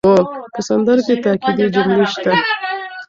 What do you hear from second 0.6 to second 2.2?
سندره کې تاکېدي جملې